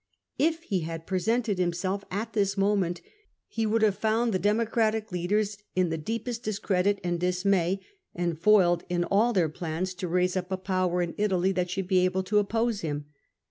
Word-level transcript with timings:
If 0.39 0.63
he 0.63 0.79
had 0.79 1.05
presented 1.05 1.59
himself 1.59 2.03
at 2.09 2.33
this 2.33 2.57
moment, 2.57 3.01
he 3.47 3.67
would 3.67 3.83
have 3.83 3.99
found 3.99 4.33
the 4.33 4.39
Democratic 4.39 5.11
leaders 5.11 5.59
in 5.75 5.89
the 5.89 5.97
deepest 5.99 6.41
discredit 6.41 6.99
and 7.03 7.19
dismay, 7.19 7.81
and 8.15 8.35
foiled 8.39 8.83
in 8.89 9.03
all 9.03 9.31
their 9.31 9.47
plans 9.47 9.93
to 9.93 10.07
raise 10.07 10.35
up 10.35 10.51
a 10.51 10.57
power 10.57 11.03
in 11.03 11.13
Italy 11.19 11.51
that 11.51 11.69
should 11.69 11.87
be 11.87 11.99
able 12.03 12.23
to 12.23 12.39
oppose 12.39 12.81
him. 12.81 13.05